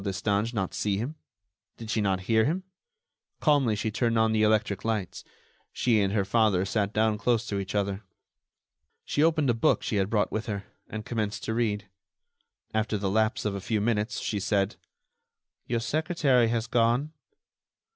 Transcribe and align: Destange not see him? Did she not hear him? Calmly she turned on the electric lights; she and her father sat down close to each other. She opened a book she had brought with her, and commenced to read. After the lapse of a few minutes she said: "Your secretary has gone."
Destange 0.03 0.51
not 0.51 0.73
see 0.73 0.97
him? 0.97 1.13
Did 1.77 1.91
she 1.91 2.01
not 2.01 2.21
hear 2.21 2.45
him? 2.45 2.63
Calmly 3.39 3.75
she 3.75 3.91
turned 3.91 4.17
on 4.17 4.31
the 4.31 4.41
electric 4.41 4.83
lights; 4.83 5.23
she 5.71 6.01
and 6.01 6.11
her 6.13 6.25
father 6.25 6.65
sat 6.65 6.91
down 6.91 7.19
close 7.19 7.45
to 7.45 7.59
each 7.59 7.75
other. 7.75 8.01
She 9.05 9.21
opened 9.21 9.51
a 9.51 9.53
book 9.53 9.83
she 9.83 9.97
had 9.97 10.09
brought 10.09 10.31
with 10.31 10.47
her, 10.47 10.63
and 10.87 11.05
commenced 11.05 11.43
to 11.43 11.53
read. 11.53 11.87
After 12.73 12.97
the 12.97 13.11
lapse 13.11 13.45
of 13.45 13.53
a 13.53 13.61
few 13.61 13.79
minutes 13.79 14.19
she 14.21 14.39
said: 14.39 14.75
"Your 15.67 15.79
secretary 15.79 16.47
has 16.47 16.65
gone." 16.65 17.13